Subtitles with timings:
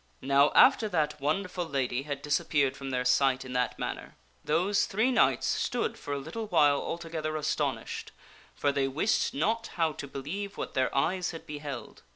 [0.23, 5.11] NOW, after that wonderful lady had disappeared from their sight in that manner, those three
[5.11, 8.11] knights stood for a little while alto gether astonished,
[8.55, 12.01] for they wist not how to believe what their eyes had beheld.